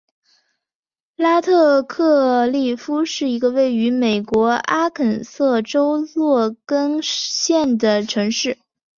[1.15, 8.57] 拉特克利夫是一个位于美国阿肯色州洛根县的城市。